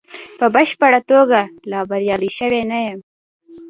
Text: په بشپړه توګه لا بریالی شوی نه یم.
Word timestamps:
په 0.39 0.45
بشپړه 0.53 0.99
توګه 1.11 1.41
لا 1.71 1.79
بریالی 1.89 2.31
شوی 2.39 2.61
نه 2.71 2.79
یم. 2.85 2.99